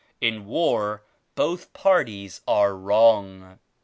[0.19, 1.03] 24 "In war
[1.35, 3.59] both parties arc wrong.